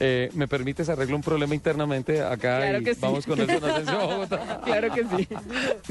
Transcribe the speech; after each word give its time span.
Eh, 0.00 0.28
¿Me 0.34 0.48
permites 0.48 0.88
arreglo 0.88 1.14
un 1.14 1.22
problema 1.22 1.54
internamente 1.54 2.20
acá 2.20 2.58
Claro 2.58 2.80
y 2.80 2.84
que 2.84 2.94
sí. 2.94 3.00
vamos 3.00 3.24
con 3.26 3.38
Nelson 3.38 3.70
Asensio 3.70 4.00
a 4.00 4.06
Bogotá? 4.14 4.60
Claro 4.64 4.94
que 4.94 5.02
sí. 5.04 5.28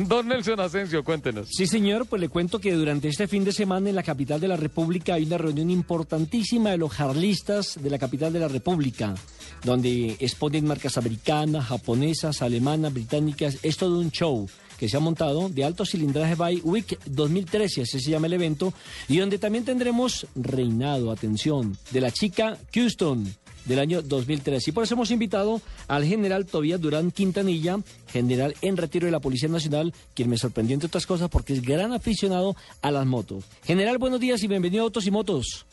Don 0.04 0.28
Nelson 0.28 0.60
Asensio, 0.60 1.04
cuéntenos. 1.04 1.48
Sí, 1.52 1.68
señor, 1.68 2.06
pues 2.08 2.20
le 2.22 2.28
cuento 2.30 2.60
que 2.60 2.74
durante 2.74 3.08
este 3.08 3.28
fin 3.28 3.44
de 3.46 3.54
semana 3.54 3.90
en 3.90 3.96
la 3.96 4.04
capital 4.04 4.42
de 4.42 4.48
la 4.50 4.58
República 4.58 5.14
hay 5.14 5.24
una 5.24 5.38
reunión 5.38 5.70
importantísima 5.70 6.72
de 6.72 6.78
los 6.78 6.92
jarlistas 6.92 7.82
de 7.82 7.90
la 7.90 7.98
capital 7.98 8.34
de 8.34 8.40
la 8.40 8.48
República, 8.50 9.16
donde 9.64 10.18
exponen 10.20 10.66
marcas 10.66 10.98
americanas, 10.98 11.66
japonesas, 11.68 12.42
alemanas, 12.42 12.94
británicas. 12.94 13.58
Es 13.64 13.78
todo 13.78 14.00
un 14.00 14.12
show 14.12 14.50
que 14.78 14.90
se 14.90 14.98
ha 14.98 15.00
montado 15.00 15.48
de 15.48 15.64
alto 15.64 15.86
cilindraje 15.86 16.36
by 16.36 16.58
Week 16.66 17.00
2013, 17.06 17.84
así 17.84 18.00
se 18.02 18.12
llama 18.12 18.28
el 18.28 18.34
evento, 18.34 18.74
y 19.08 19.18
donde 19.18 19.38
también 19.38 19.64
tendremos 19.64 20.28
reinado, 20.36 21.10
atención, 21.12 21.78
de 21.92 22.02
la 22.02 22.12
chica 22.12 22.58
Houston 22.74 23.34
del 23.66 23.80
año 23.80 24.02
2003. 24.02 24.68
Y 24.68 24.72
por 24.72 24.84
eso 24.84 24.96
hemos 24.96 25.12
invitado 25.12 25.62
al 25.88 26.06
general 26.06 26.46
Tobías 26.46 26.82
Durán 26.82 27.12
Quintanilla, 27.12 27.78
general 28.08 28.56
en 28.62 28.78
retiro 28.78 29.06
de 29.06 29.12
la 29.12 29.20
Policía 29.20 29.50
Nacional, 29.50 29.94
quien 30.14 30.30
me 30.30 30.38
sorprendió 30.38 30.74
entre 30.74 30.88
otras 30.88 31.06
cosas 31.06 31.30
porque 31.30 31.54
es 31.54 31.62
gran 31.62 31.94
aficionado 31.94 32.56
a 32.82 32.92
las 32.92 33.06
motos. 33.06 33.46
General, 33.64 33.98
buenos 33.98 34.20
días 34.20 34.44
y 34.44 34.48
bienvenido 34.48 34.84
a 34.84 34.86
Autos 34.86 35.08
y 35.08 35.12
Motos. 35.12 35.66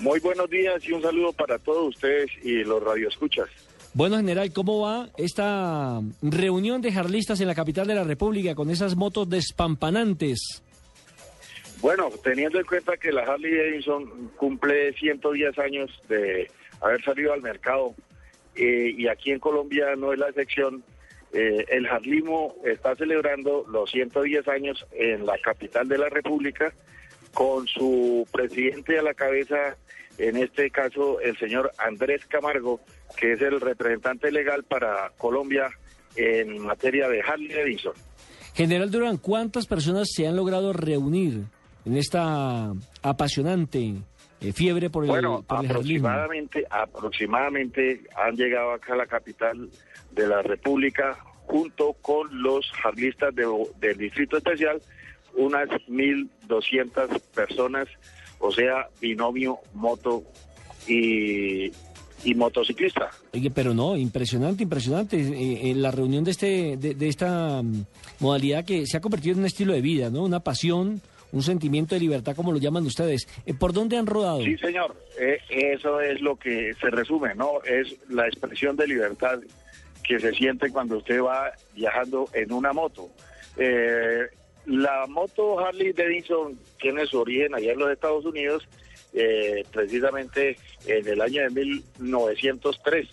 Muy 0.00 0.20
buenos 0.20 0.48
días 0.48 0.82
y 0.86 0.92
un 0.92 1.02
saludo 1.02 1.32
para 1.32 1.58
todos 1.58 1.88
ustedes 1.88 2.30
y 2.42 2.62
los 2.62 2.82
radioescuchas. 2.82 3.48
Bueno, 3.94 4.16
general, 4.16 4.52
¿cómo 4.52 4.80
va 4.80 5.08
esta 5.16 6.00
reunión 6.22 6.80
de 6.82 6.92
jarlistas 6.92 7.40
en 7.40 7.48
la 7.48 7.54
capital 7.54 7.86
de 7.86 7.94
la 7.94 8.04
República 8.04 8.54
con 8.54 8.70
esas 8.70 8.94
motos 8.94 9.28
despampanantes? 9.28 10.62
Bueno, 11.80 12.10
teniendo 12.22 12.58
en 12.58 12.66
cuenta 12.66 12.96
que 12.96 13.12
la 13.12 13.22
Harley 13.22 13.56
Davidson 13.56 14.30
cumple 14.36 14.92
110 14.94 15.58
años 15.58 15.90
de 16.08 16.50
haber 16.80 17.02
salido 17.02 17.32
al 17.32 17.42
mercado 17.42 17.94
eh, 18.54 18.94
y 18.96 19.06
aquí 19.08 19.30
en 19.30 19.38
Colombia 19.38 19.94
no 19.96 20.12
es 20.12 20.18
la 20.18 20.28
excepción, 20.28 20.82
eh, 21.32 21.64
el 21.68 21.86
Harlimo 21.86 22.56
está 22.64 22.96
celebrando 22.96 23.64
los 23.68 23.90
110 23.90 24.48
años 24.48 24.86
en 24.92 25.26
la 25.26 25.38
capital 25.38 25.88
de 25.88 25.98
la 25.98 26.08
República 26.08 26.72
con 27.34 27.66
su 27.66 28.26
presidente 28.32 28.98
a 28.98 29.02
la 29.02 29.14
cabeza, 29.14 29.76
en 30.16 30.36
este 30.38 30.70
caso 30.70 31.20
el 31.20 31.36
señor 31.38 31.70
Andrés 31.78 32.24
Camargo, 32.26 32.80
que 33.16 33.34
es 33.34 33.42
el 33.42 33.60
representante 33.60 34.32
legal 34.32 34.64
para 34.64 35.12
Colombia 35.18 35.70
en 36.16 36.58
materia 36.58 37.08
de 37.08 37.20
Harley 37.20 37.48
Davidson. 37.48 37.92
General 38.54 38.90
Durán, 38.90 39.18
¿cuántas 39.18 39.66
personas 39.66 40.08
se 40.12 40.26
han 40.26 40.34
logrado 40.34 40.72
reunir 40.72 41.44
en 41.84 41.96
esta 41.96 42.72
apasionante 43.02 43.94
eh, 44.40 44.52
fiebre 44.52 44.90
por 44.90 45.04
el, 45.04 45.10
Bueno, 45.10 45.42
por 45.46 45.64
el 45.64 45.68
jarlismo? 45.68 46.08
aproximadamente, 46.08 46.64
aproximadamente 46.70 48.00
han 48.16 48.36
llegado 48.36 48.72
acá 48.72 48.94
a 48.94 48.96
la 48.96 49.06
capital 49.06 49.68
de 50.12 50.26
la 50.26 50.42
República 50.42 51.16
junto 51.46 51.94
con 51.94 52.42
los 52.42 52.70
jarlistas 52.82 53.34
de- 53.34 53.46
del 53.80 53.96
Distrito 53.98 54.36
Especial, 54.36 54.80
unas 55.34 55.68
1.200 55.88 57.20
personas, 57.34 57.88
o 58.38 58.52
sea, 58.52 58.88
binomio, 59.00 59.58
moto 59.74 60.22
y, 60.86 61.66
y 62.24 62.34
motociclista. 62.34 63.10
Oye, 63.32 63.50
pero 63.50 63.72
no, 63.74 63.96
impresionante, 63.96 64.62
impresionante. 64.64 65.16
Eh, 65.20 65.70
eh, 65.70 65.74
la 65.74 65.90
reunión 65.90 66.24
de 66.24 66.30
este, 66.32 66.76
de, 66.76 66.94
de 66.94 67.08
esta 67.08 67.62
mm, 67.62 67.84
modalidad 68.20 68.64
que 68.64 68.86
se 68.86 68.96
ha 68.96 69.00
convertido 69.00 69.34
en 69.34 69.40
un 69.40 69.46
estilo 69.46 69.72
de 69.72 69.80
vida, 69.80 70.10
¿no? 70.10 70.22
Una 70.24 70.40
pasión, 70.40 71.00
un 71.32 71.42
sentimiento 71.42 71.94
de 71.94 72.00
libertad, 72.00 72.34
como 72.34 72.52
lo 72.52 72.58
llaman 72.58 72.86
ustedes. 72.86 73.28
Eh, 73.46 73.54
¿Por 73.54 73.72
dónde 73.72 73.96
han 73.96 74.06
rodado? 74.06 74.42
Sí, 74.42 74.56
señor, 74.58 74.96
Eh, 75.20 75.38
eso 75.50 76.00
es 76.00 76.20
lo 76.20 76.36
que 76.36 76.72
se 76.80 76.90
resume, 76.90 77.34
¿no? 77.34 77.60
Es 77.64 77.96
la 78.08 78.26
expresión 78.28 78.76
de 78.76 78.86
libertad 78.86 79.40
que 80.04 80.20
se 80.20 80.32
siente 80.32 80.70
cuando 80.70 80.98
usted 80.98 81.20
va 81.20 81.52
viajando 81.74 82.28
en 82.32 82.52
una 82.52 82.72
moto. 82.72 83.08
Eh, 83.56 84.26
la 84.66 85.06
moto 85.08 85.58
Harley 85.58 85.92
Davidson 85.92 86.58
tiene 86.80 87.04
su 87.06 87.18
origen 87.18 87.54
allá 87.54 87.72
en 87.72 87.78
los 87.78 87.90
Estados 87.90 88.24
Unidos, 88.24 88.68
eh, 89.12 89.64
precisamente 89.72 90.56
en 90.86 91.08
el 91.08 91.20
año 91.20 91.42
de 91.42 91.50
1903. 91.98 93.08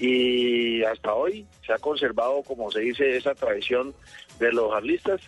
Y 0.00 0.82
hasta 0.84 1.12
hoy 1.12 1.46
se 1.66 1.72
ha 1.72 1.78
conservado, 1.78 2.42
como 2.42 2.70
se 2.70 2.80
dice, 2.80 3.16
esa 3.16 3.34
tradición 3.34 3.94
de 4.38 4.52
los 4.52 4.72
harlistas 4.72 5.20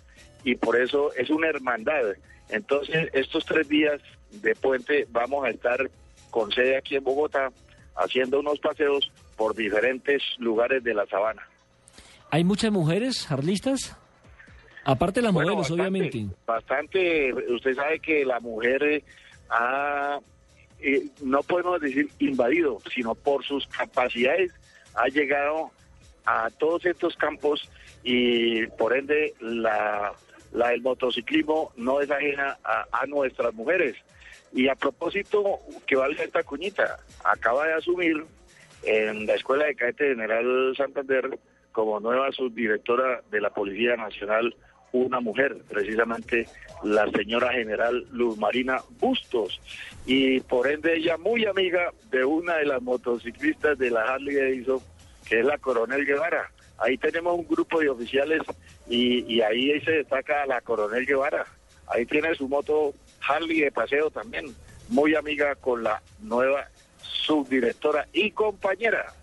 y 0.45 0.55
por 0.57 0.81
eso 0.81 1.13
es 1.15 1.31
una 1.31 1.49
hermandad. 1.49 2.15
Entonces, 2.51 3.09
estos 3.13 3.45
tres 3.45 3.69
días 3.69 4.01
de 4.31 4.55
puente 4.55 5.07
vamos 5.11 5.45
a 5.45 5.51
estar 5.51 5.91
con 6.31 6.53
sede 6.53 6.77
aquí 6.77 6.97
en 6.97 7.05
Bogotá 7.05 7.51
haciendo 7.97 8.41
unos 8.41 8.59
paseos 8.59 9.11
por 9.37 9.55
diferentes 9.55 10.23
lugares 10.39 10.83
de 10.83 10.95
la 10.95 11.07
sabana. 11.07 11.49
¿Hay 12.31 12.45
muchas 12.45 12.73
mujeres 12.73 13.27
jarlistas? 13.27 13.97
Aparte 14.85 15.21
de 15.21 15.25
las 15.25 15.33
Bueno, 15.33 15.55
modelos, 15.55 15.71
bastante, 15.71 15.83
obviamente. 15.83 16.37
Bastante, 16.47 17.33
usted 17.53 17.75
sabe 17.75 18.01
que 18.01 18.25
la 18.25 18.41
mujer 18.41 18.83
eh, 18.83 19.05
ha, 19.49 20.19
eh, 20.81 21.07
no 21.23 21.43
podemos 21.43 21.81
decir 21.81 22.09
invadido, 22.19 22.79
sino 22.93 23.15
por 23.15 23.45
sus 23.45 23.67
capacidades, 23.69 24.53
ha 24.95 25.07
llegado 25.09 25.71
a 26.27 26.51
todos 26.51 26.85
estos 26.85 27.17
campos 27.17 27.69
y 28.03 28.67
por 28.67 28.97
ende 28.97 29.35
la, 29.41 30.13
la 30.55 30.69
del 30.71 30.83
motociclismo 30.83 31.73
no 31.77 32.01
es 32.01 32.11
ajena 32.11 32.57
a, 32.65 33.07
nuestras 33.07 33.53
mujeres. 33.53 33.97
Y 34.53 34.69
a 34.69 34.77
propósito, 34.77 35.59
que 35.87 35.97
valga 35.97 36.23
esta 36.23 36.43
cuñita, 36.45 36.99
acaba 37.25 37.67
de 37.67 37.75
asumir 37.75 38.25
en 38.85 39.27
la 39.27 39.35
Escuela 39.35 39.65
de 39.67 39.75
Cadete 39.75 40.11
General 40.11 40.75
Santander 40.77 41.39
como 41.73 41.99
nueva 41.99 42.31
subdirectora 42.31 43.21
de 43.31 43.41
la 43.41 43.51
Policía 43.51 43.97
Nacional 43.97 44.55
una 44.93 45.19
mujer, 45.19 45.57
precisamente 45.69 46.47
la 46.85 47.11
señora 47.11 47.53
general 47.53 48.07
Luz 48.13 48.39
Marina 48.39 48.81
Bustos, 49.01 49.61
y 50.07 50.39
por 50.41 50.69
ende 50.69 50.97
ella 50.97 51.17
muy 51.17 51.45
amiga 51.47 51.93
de 52.13 52.25
una 52.25 52.59
de 52.59 52.67
las 52.67 52.81
motociclistas 52.81 53.77
de 53.77 53.91
la 53.91 54.03
Harley 54.03 54.37
Davidson, 54.37 54.79
que 55.29 55.41
es 55.41 55.45
la 55.45 55.59
Coronel 55.59 56.07
Guevara. 56.07 56.54
Ahí 56.85 56.99
tenemos 56.99 57.39
un 57.39 57.47
grupo 57.49 57.81
de 57.81 57.89
oficiales 57.89 58.43
y, 58.89 59.25
y 59.33 59.41
ahí 59.41 59.81
se 59.81 59.91
destaca 59.91 60.45
la 60.45 60.61
Coronel 60.61 61.07
Guevara. 61.07 61.47
Ahí 61.87 62.05
tiene 62.05 62.35
su 62.35 62.47
moto 62.47 62.93
Harley 63.27 63.61
de 63.63 63.73
paseo 63.73 64.11
también, 64.11 64.55
muy 64.89 65.15
amiga 65.15 65.55
con 65.55 65.83
la 65.83 66.03
nueva 66.21 66.69
subdirectora 67.01 68.07
y 68.13 68.31
compañera. 68.33 69.15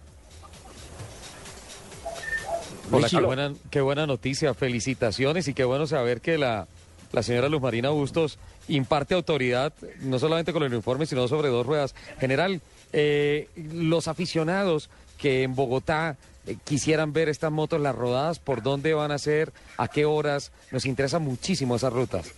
Hola, 2.91 3.07
qué 3.07 3.19
buena, 3.19 3.53
qué 3.69 3.81
buena 3.81 4.07
noticia, 4.07 4.55
felicitaciones 4.55 5.47
y 5.47 5.53
qué 5.53 5.63
bueno 5.63 5.85
saber 5.85 6.19
que 6.19 6.39
la, 6.39 6.67
la 7.11 7.21
señora 7.21 7.47
Luz 7.47 7.61
Marina 7.61 7.91
Bustos 7.91 8.39
imparte 8.69 9.13
autoridad, 9.13 9.71
no 9.99 10.17
solamente 10.17 10.51
con 10.51 10.63
el 10.63 10.73
uniforme, 10.73 11.05
sino 11.05 11.27
sobre 11.27 11.49
dos 11.49 11.67
ruedas. 11.67 11.93
General, 12.19 12.59
eh, 12.91 13.49
los 13.55 14.07
aficionados 14.07 14.89
que 15.19 15.43
en 15.43 15.53
Bogotá 15.53 16.17
quisieran 16.63 17.13
ver 17.13 17.29
estas 17.29 17.51
motos, 17.51 17.79
las 17.79 17.95
rodadas, 17.95 18.39
¿por 18.39 18.61
dónde 18.61 18.93
van 18.93 19.11
a 19.11 19.17
ser? 19.17 19.51
¿A 19.77 19.87
qué 19.87 20.05
horas? 20.05 20.51
Nos 20.71 20.85
interesa 20.85 21.19
muchísimo 21.19 21.75
esas 21.75 21.93
rutas. 21.93 22.33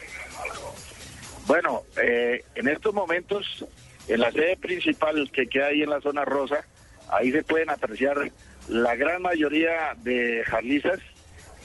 Bueno, 1.45 1.83
eh, 2.01 2.43
en 2.55 2.67
estos 2.67 2.93
momentos, 2.93 3.65
en 4.07 4.21
la 4.21 4.31
sede 4.31 4.57
principal 4.57 5.29
que 5.31 5.47
queda 5.47 5.67
ahí 5.67 5.81
en 5.81 5.89
la 5.89 6.01
zona 6.01 6.25
rosa, 6.25 6.65
ahí 7.09 7.31
se 7.31 7.43
pueden 7.43 7.69
apreciar 7.69 8.31
la 8.69 8.95
gran 8.95 9.21
mayoría 9.21 9.95
de 10.03 10.43
jarlistas 10.45 10.99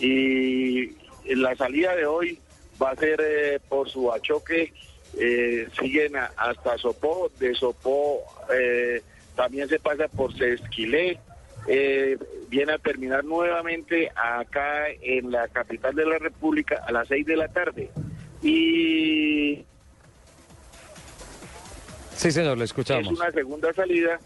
y 0.00 0.96
la 1.24 1.54
salida 1.56 1.94
de 1.94 2.06
hoy 2.06 2.38
va 2.80 2.90
a 2.90 2.96
ser 2.96 3.20
eh, 3.22 3.60
por 3.68 3.88
su 3.88 4.12
achoque, 4.12 4.72
eh, 5.18 5.68
siguen 5.78 6.12
hasta 6.16 6.78
Sopó, 6.78 7.30
de 7.38 7.54
Sopó 7.54 8.22
eh, 8.52 9.02
también 9.34 9.68
se 9.68 9.78
pasa 9.78 10.08
por 10.08 10.36
Sesquilé, 10.36 11.18
eh, 11.66 12.16
viene 12.48 12.72
a 12.72 12.78
terminar 12.78 13.24
nuevamente 13.24 14.10
acá 14.14 14.88
en 15.02 15.30
la 15.30 15.48
capital 15.48 15.94
de 15.94 16.06
la 16.06 16.18
República 16.18 16.82
a 16.86 16.92
las 16.92 17.08
seis 17.08 17.26
de 17.26 17.36
la 17.36 17.48
tarde. 17.48 17.90
Y 18.42 19.64
Sí, 22.14 22.32
señor, 22.32 22.58
le 22.58 22.64
es 22.64 22.70
escuchamos. 22.70 23.08
una 23.12 23.30
segunda 23.30 23.72
salida 23.72 24.18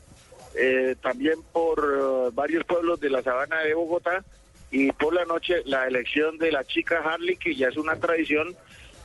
eh, 0.55 0.96
también 1.02 1.34
por 1.52 1.79
eh, 1.79 2.31
varios 2.32 2.64
pueblos 2.64 3.00
de 3.00 3.11
la 3.11 3.23
sabana 3.23 3.61
de 3.61 3.75
Bogotá 3.75 4.25
y 4.70 4.90
por 4.93 5.12
la 5.14 5.25
noche 5.26 5.62
la 5.67 5.87
elección 5.87 6.38
de 6.38 6.52
la 6.52 6.64
chica 6.64 7.00
Harley, 7.05 7.37
que 7.37 7.55
ya 7.55 7.69
es 7.69 7.76
una 7.76 7.96
tradición 7.96 8.55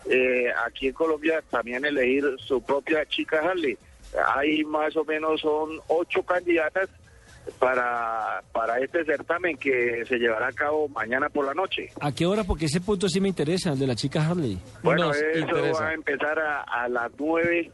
eh, 0.10 0.50
aquí 0.66 0.88
en 0.88 0.94
Colombia, 0.94 1.44
también 1.50 1.84
elegir 1.84 2.24
su 2.38 2.62
propia 2.62 3.06
chica 3.06 3.42
Harley. 3.42 3.78
Hay 4.36 4.64
más 4.64 4.96
o 4.96 5.04
menos 5.04 5.42
son 5.42 5.82
ocho 5.88 6.24
candidatas 6.24 6.88
para, 7.60 8.42
para 8.52 8.80
este 8.80 9.04
certamen 9.06 9.58
que 9.58 10.04
se 10.08 10.18
llevará 10.18 10.48
a 10.48 10.52
cabo 10.54 10.88
mañana 10.90 11.30
por 11.30 11.46
la 11.46 11.54
noche. 11.54 11.90
¿A 12.00 12.12
qué 12.12 12.26
hora? 12.26 12.44
Porque 12.44 12.66
ese 12.66 12.82
punto 12.82 13.08
sí 13.10 13.20
me 13.22 13.30
interesa, 13.30 13.72
el 13.74 13.80
de 13.80 13.88
la 13.88 13.96
chica 13.96 14.28
Harley. 14.28 14.58
Bueno, 14.84 15.08
Nos 15.08 15.18
eso 15.18 15.40
interesa. 15.40 15.84
va 15.84 15.90
a 15.90 15.94
empezar 15.94 16.40
a, 16.40 16.62
a 16.62 16.88
las 16.90 17.12
nueve 17.18 17.72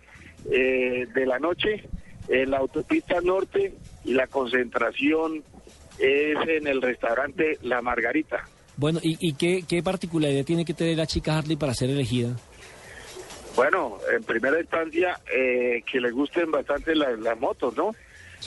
eh, 0.52 1.08
de 1.14 1.26
la 1.26 1.40
noche 1.40 1.88
en 2.28 2.52
la 2.52 2.58
autopista 2.60 3.20
norte 3.22 3.74
y 4.06 4.14
la 4.14 4.28
concentración 4.28 5.44
es 6.00 6.36
en 6.48 6.68
el 6.68 6.82
restaurante 6.82 7.58
La 7.62 7.82
Margarita. 7.82 8.44
Bueno, 8.78 9.00
¿y, 9.04 9.18
y 9.20 9.34
qué, 9.34 9.64
qué 9.68 9.84
particularidad 9.84 10.46
tiene 10.46 10.66
que 10.66 10.74
tener 10.74 10.98
la 10.98 11.06
chica 11.06 11.38
Harley 11.38 11.58
para 11.58 11.74
ser 11.74 11.90
elegida? 11.90 12.36
Bueno, 13.56 13.98
en 14.12 14.24
primera 14.24 14.60
instancia, 14.60 15.20
eh, 15.32 15.84
que 15.92 16.00
le 16.00 16.10
gusten 16.10 16.50
bastante 16.50 16.96
las, 16.96 17.20
las 17.20 17.40
motos, 17.40 17.78
¿no? 17.78 17.94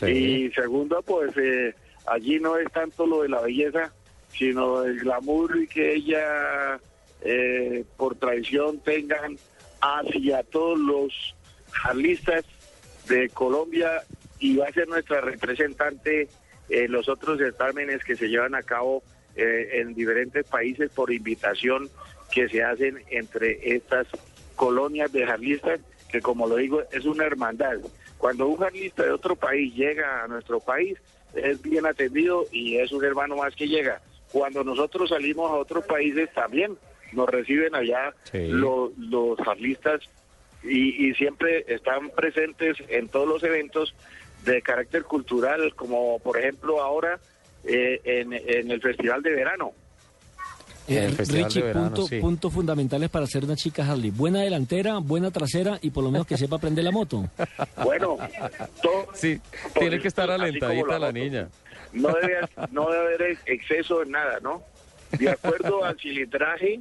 Y 0.02 0.50
segundo, 0.52 1.02
pues 1.02 1.36
eh, 1.36 1.74
allí 2.06 2.38
no 2.38 2.56
es 2.56 2.70
tanto 2.72 3.06
lo 3.06 3.22
de 3.22 3.28
la 3.28 3.40
belleza, 3.40 3.92
sino 4.30 4.82
el 4.84 5.00
glamour 5.00 5.56
y 5.56 5.66
que 5.66 5.94
ella, 5.94 6.78
eh, 7.22 7.84
por 7.96 8.16
tradición, 8.16 8.80
tengan 8.80 9.38
hacia 9.80 10.42
todos 10.42 10.78
los 10.78 11.34
jarlistas 11.70 12.44
de 13.08 13.28
Colombia 13.30 14.02
y 14.38 14.56
va 14.56 14.66
a 14.66 14.72
ser 14.72 14.88
nuestra 14.88 15.20
representante 15.20 16.28
en 16.68 16.92
los 16.92 17.08
otros 17.08 17.38
certámenes 17.38 18.04
que 18.04 18.16
se 18.16 18.28
llevan 18.28 18.54
a 18.54 18.62
cabo 18.62 19.02
eh, 19.36 19.80
en 19.80 19.94
diferentes 19.94 20.44
países 20.46 20.90
por 20.90 21.12
invitación 21.12 21.88
que 22.32 22.48
se 22.48 22.62
hacen 22.62 23.02
entre 23.10 23.74
estas 23.76 24.06
colonias 24.56 25.12
de 25.12 25.26
jarlistas, 25.26 25.80
que 26.10 26.20
como 26.20 26.46
lo 26.46 26.56
digo, 26.56 26.82
es 26.90 27.04
una 27.04 27.24
hermandad. 27.24 27.78
Cuando 28.18 28.46
un 28.48 28.56
jarlista 28.56 29.02
de 29.04 29.10
otro 29.10 29.36
país 29.36 29.74
llega 29.74 30.24
a 30.24 30.28
nuestro 30.28 30.60
país, 30.60 30.98
es 31.34 31.60
bien 31.62 31.86
atendido 31.86 32.46
y 32.50 32.76
es 32.78 32.92
un 32.92 33.04
hermano 33.04 33.36
más 33.36 33.54
que 33.54 33.68
llega. 33.68 34.00
Cuando 34.32 34.64
nosotros 34.64 35.10
salimos 35.10 35.50
a 35.50 35.54
otros 35.54 35.84
países 35.84 36.32
también 36.32 36.76
nos 37.12 37.28
reciben 37.28 37.74
allá 37.74 38.14
Sí. 38.24 38.48
lo- 38.48 38.92
los 38.98 39.38
jarlistas 39.38 40.00
y, 40.62 41.06
y 41.08 41.14
siempre 41.14 41.64
están 41.68 42.10
presentes 42.10 42.76
en 42.88 43.08
todos 43.08 43.28
los 43.28 43.42
eventos 43.44 43.94
de 44.44 44.62
carácter 44.62 45.04
cultural, 45.04 45.74
como 45.74 46.18
por 46.20 46.38
ejemplo 46.38 46.80
ahora 46.82 47.18
eh, 47.64 48.00
en, 48.04 48.32
en 48.32 48.70
el 48.70 48.80
Festival 48.80 49.22
de 49.22 49.34
Verano. 49.34 49.72
Eh, 50.88 51.08
Festival 51.10 51.44
Richie, 51.44 51.62
Verano, 51.62 51.86
punto- 51.86 52.06
sí. 52.06 52.20
puntos 52.20 52.52
fundamentales 52.52 53.10
para 53.10 53.26
ser 53.26 53.44
una 53.44 53.56
chica 53.56 53.90
Harley. 53.90 54.10
Buena 54.10 54.40
delantera, 54.42 54.98
buena 54.98 55.30
trasera 55.30 55.78
y 55.82 55.90
por 55.90 56.04
lo 56.04 56.10
menos 56.10 56.26
que 56.26 56.36
sepa 56.36 56.56
aprender 56.56 56.84
la 56.84 56.92
moto. 56.92 57.28
Bueno, 57.84 58.16
todo- 58.82 59.06
Sí, 59.14 59.40
tiene 59.78 59.98
que 60.00 60.08
estar 60.08 60.30
alentadita 60.30 60.98
la 60.98 61.08
moto. 61.08 61.12
niña. 61.12 61.48
No 61.92 62.08
debe, 62.20 62.40
no 62.72 62.90
debe 62.90 63.14
haber 63.14 63.38
exceso 63.46 64.02
en 64.02 64.10
nada, 64.12 64.38
¿no? 64.40 64.62
De 65.18 65.30
acuerdo 65.30 65.84
al 65.84 65.98
cilindraje, 65.98 66.80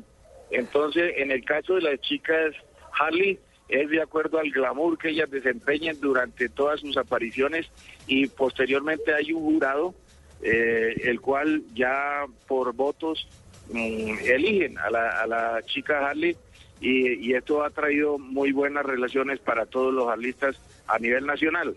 entonces 0.52 1.13
en 1.18 1.31
el 1.31 1.44
caso 1.46 1.75
de 1.75 1.81
las 1.81 2.00
chicas 2.02 2.54
Harley, 3.00 3.40
es 3.69 3.90
de 3.90 4.02
acuerdo 4.02 4.38
al 4.40 4.52
glamour 4.52 4.98
que 4.98 5.10
ellas 5.10 5.30
desempeñen 5.31 6.00
durante 6.00 6.50
todas 6.50 6.80
sus 6.81 6.98
apariciones 6.98 7.66
y 8.07 8.28
posteriormente 8.28 9.13
hay 9.13 9.31
un 9.34 9.42
jurado, 9.44 9.96
eh, 10.44 10.94
el 11.06 11.19
cual 11.19 11.63
ya 11.74 12.25
por 12.48 12.74
votos 12.74 13.28
eligen 13.74 14.78
a 14.78 14.90
la, 14.90 15.22
a 15.22 15.28
la 15.28 15.62
chica 15.66 16.10
Harley 16.10 16.36
y, 16.82 17.14
y 17.30 17.34
esto 17.34 17.64
ha 17.64 17.70
traído 17.70 18.18
muy 18.18 18.52
buenas 18.52 18.86
relaciones 18.86 19.40
para 19.40 19.66
todos 19.66 19.94
los 19.94 20.08
harlistas 20.10 20.58
a 20.88 21.00
nivel 21.00 21.26
nacional. 21.26 21.76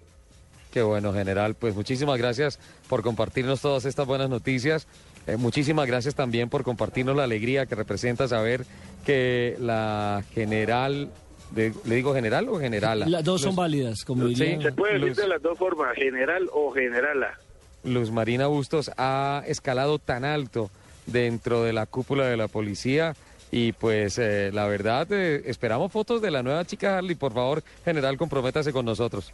Qué 0.73 0.83
bueno, 0.83 1.13
general. 1.15 1.55
Pues 1.55 1.75
muchísimas 1.75 2.19
gracias 2.19 2.59
por 2.89 3.03
compartirnos 3.03 3.61
todas 3.63 3.85
estas 3.87 4.07
buenas 4.07 4.29
noticias. 4.29 4.87
Eh, 5.27 5.37
muchísimas 5.37 5.87
gracias 5.87 6.15
también 6.15 6.49
por 6.51 6.63
compartirnos 6.63 7.17
la 7.17 7.25
alegría 7.25 7.67
que 7.67 7.75
representa 7.75 8.29
saber 8.29 8.65
que 9.07 9.57
la 9.59 10.23
general, 10.35 11.11
de- 11.53 11.73
¿le 11.87 11.95
digo 11.95 12.13
general 12.15 12.49
o 12.51 12.59
generala? 12.59 13.07
Las 13.09 13.25
dos 13.25 13.41
son 13.41 13.51
Luz- 13.51 13.57
válidas, 13.57 14.05
como 14.05 14.27
diría. 14.27 14.61
Se 14.61 14.73
puede 14.73 14.95
decir 14.95 15.09
Luz- 15.09 15.17
de 15.17 15.29
las 15.29 15.43
dos 15.43 15.57
formas, 15.59 15.95
general 15.95 16.49
o 16.53 16.71
generala. 16.71 17.39
Luz 17.85 18.11
Marina 18.11 18.47
Bustos 18.49 18.91
ha 18.99 19.43
escalado 19.47 19.99
tan 19.99 20.25
alto 20.27 20.71
dentro 21.13 21.63
de 21.63 21.73
la 21.73 21.87
cúpula 21.87 22.27
de 22.27 22.37
la 22.37 22.49
policía 22.49 23.15
y 23.51 23.73
pues 23.73 24.19
eh, 24.19 24.51
la 24.53 24.67
verdad 24.67 25.11
eh, 25.11 25.43
esperamos 25.47 25.91
fotos 25.91 26.21
de 26.21 26.31
la 26.31 26.43
nueva 26.43 26.65
chica 26.65 26.99
Harley. 26.99 27.15
Por 27.15 27.33
favor, 27.33 27.63
general, 27.85 28.17
comprométase 28.17 28.73
con 28.73 28.85
nosotros. 28.85 29.33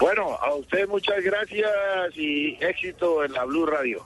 Bueno, 0.00 0.34
a 0.34 0.54
usted 0.54 0.86
muchas 0.88 1.22
gracias 1.22 1.70
y 2.14 2.58
éxito 2.60 3.24
en 3.24 3.32
la 3.32 3.44
Blue 3.44 3.66
Radio. 3.66 4.04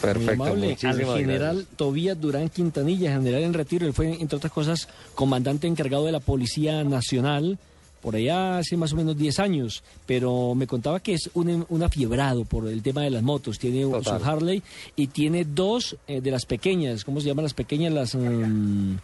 Perfecto, 0.00 0.32
amable. 0.32 0.76
Al 0.82 1.04
general 1.16 1.56
gracias. 1.56 1.76
Tobías 1.76 2.20
Durán 2.20 2.48
Quintanilla, 2.48 3.12
general 3.12 3.42
en 3.42 3.54
retiro. 3.54 3.86
Él 3.86 3.92
fue, 3.92 4.20
entre 4.20 4.36
otras 4.36 4.52
cosas, 4.52 4.88
comandante 5.14 5.66
encargado 5.66 6.06
de 6.06 6.12
la 6.12 6.20
Policía 6.20 6.82
Nacional 6.84 7.58
por 8.00 8.14
allá 8.16 8.58
hace 8.58 8.76
más 8.76 8.92
o 8.92 8.96
menos 8.96 9.16
10 9.16 9.38
años. 9.40 9.82
Pero 10.06 10.54
me 10.54 10.66
contaba 10.66 11.00
que 11.00 11.14
es 11.14 11.30
un, 11.34 11.66
un 11.68 11.82
afiebrado 11.82 12.44
por 12.44 12.66
el 12.68 12.82
tema 12.82 13.02
de 13.02 13.10
las 13.10 13.22
motos. 13.22 13.58
Tiene 13.58 13.82
Total. 13.82 14.20
su 14.20 14.24
Harley 14.24 14.62
y 14.96 15.08
tiene 15.08 15.44
dos 15.44 15.96
eh, 16.06 16.20
de 16.20 16.30
las 16.30 16.46
pequeñas. 16.46 17.04
¿Cómo 17.04 17.20
se 17.20 17.26
llaman 17.26 17.44
las 17.44 17.54
pequeñas? 17.54 17.92
Las. 17.92 18.14
mm, 18.14 18.96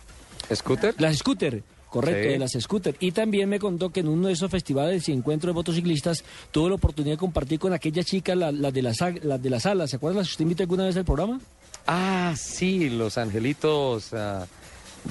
¿Scooter? 0.54 0.94
las 0.98 1.16
scooter, 1.16 1.62
correcto, 1.88 2.22
Sí. 2.24 2.28
de 2.28 2.38
las 2.38 2.52
scooter. 2.60 2.96
Y 3.00 3.12
también 3.12 3.48
me 3.48 3.58
contó 3.58 3.90
que 3.90 4.00
en 4.00 4.08
uno 4.08 4.26
de 4.28 4.34
esos 4.34 4.50
festivales 4.50 5.08
y 5.08 5.12
encuentros 5.12 5.50
de 5.50 5.54
motociclistas 5.54 6.22
tuvo 6.50 6.68
la 6.68 6.74
oportunidad 6.74 7.14
de 7.14 7.18
compartir 7.18 7.58
con 7.58 7.72
aquella 7.72 8.04
chica, 8.04 8.34
la, 8.34 8.52
la 8.52 8.70
de, 8.70 8.82
las, 8.82 8.98
la 9.22 9.38
de 9.38 9.50
las 9.50 9.64
alas. 9.66 9.90
¿Se 9.90 9.96
acuerdan 9.96 10.18
las 10.18 10.28
que 10.28 10.32
usted 10.32 10.42
invitó 10.42 10.62
alguna 10.64 10.84
vez 10.84 10.96
al 10.96 11.04
programa? 11.04 11.40
Ah, 11.86 12.34
sí, 12.36 12.90
los 12.90 13.16
angelitos 13.18 14.12
ah, 14.12 14.46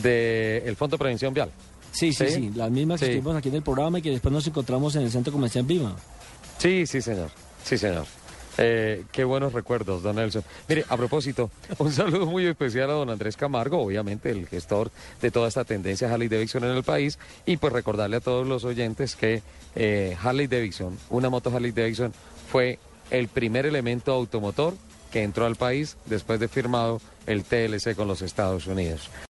del 0.01 0.75
Fondo 0.75 0.95
de 0.95 1.00
Prevención 1.00 1.33
Vial. 1.33 1.50
Sí, 1.93 2.11
sí, 2.11 2.25
Sí. 2.27 2.33
sí, 2.33 2.51
las 2.55 2.69
mismas 2.71 2.99
que 2.99 3.05
estuvimos 3.05 3.35
aquí 3.37 3.47
en 3.49 3.55
el 3.55 3.61
programa 3.63 3.99
y 3.99 4.01
que 4.01 4.09
después 4.11 4.33
nos 4.33 4.45
encontramos 4.47 4.95
en 4.97 5.03
el 5.03 5.11
Centro 5.11 5.31
Comercial 5.31 5.63
Viva. 5.63 5.95
Sí, 6.57 6.85
sí, 6.85 7.01
señor. 7.01 7.29
Sí, 7.63 7.77
señor. 7.77 8.05
Eh, 8.57 9.05
qué 9.12 9.23
buenos 9.23 9.53
recuerdos, 9.53 10.03
don 10.03 10.15
Nelson. 10.15 10.43
Mire, 10.69 10.85
a 10.88 10.95
propósito, 10.97 11.50
un 11.79 11.91
saludo 11.91 12.25
muy 12.27 12.45
especial 12.45 12.89
a 12.89 12.93
don 12.93 13.09
Andrés 13.09 13.35
Camargo, 13.38 13.81
obviamente 13.81 14.29
el 14.29 14.47
gestor 14.47 14.91
de 15.21 15.31
toda 15.31 15.47
esta 15.47 15.63
tendencia 15.63 16.12
Harley 16.13 16.27
Davidson 16.27 16.63
en 16.63 16.71
el 16.71 16.83
país, 16.83 17.17
y 17.47 17.57
pues 17.57 17.73
recordarle 17.73 18.17
a 18.17 18.21
todos 18.21 18.45
los 18.47 18.63
oyentes 18.63 19.15
que 19.15 19.41
eh, 19.75 20.15
Harley 20.21 20.45
Davidson, 20.47 20.97
una 21.09 21.29
moto 21.29 21.50
Harley 21.55 21.71
Davidson, 21.71 22.13
fue 22.51 22.77
el 23.09 23.27
primer 23.27 23.65
elemento 23.65 24.12
automotor 24.13 24.75
que 25.12 25.23
entró 25.23 25.45
al 25.45 25.55
país 25.55 25.97
después 26.05 26.39
de 26.39 26.47
firmado 26.47 27.00
el 27.27 27.43
TLC 27.43 27.95
con 27.95 28.07
los 28.07 28.21
Estados 28.21 28.67
Unidos. 28.67 29.09